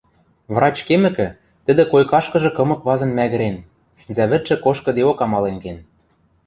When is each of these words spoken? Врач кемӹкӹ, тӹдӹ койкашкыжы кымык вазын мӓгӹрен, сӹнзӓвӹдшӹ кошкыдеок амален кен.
Врач 0.55 0.77
кемӹкӹ, 0.87 1.27
тӹдӹ 1.65 1.83
койкашкыжы 1.91 2.49
кымык 2.57 2.81
вазын 2.87 3.11
мӓгӹрен, 3.17 3.57
сӹнзӓвӹдшӹ 3.99 4.55
кошкыдеок 4.65 5.19
амален 5.25 5.57
кен. 5.63 5.77